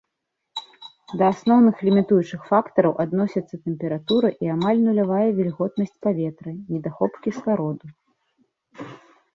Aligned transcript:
Да 1.21 1.25
асноўных 1.33 1.75
лімітуючых 1.89 2.41
фактараў 2.53 2.93
адносяцца 3.03 3.55
тэмпература 3.67 4.33
і 4.47 4.51
амаль 4.55 4.79
нулявая 4.87 5.23
вільготнасць 5.41 5.97
паветра, 6.09 6.51
недахоп 6.71 7.13
кіслароду. 7.27 7.85